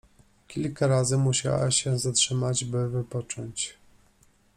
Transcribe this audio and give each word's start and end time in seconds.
Kilka 0.47 0.87
razy 0.87 1.17
musiała 1.17 1.71
się 1.71 1.99
zatrzymać, 1.99 2.65
by 2.65 2.89
wypocząć. 2.89 3.77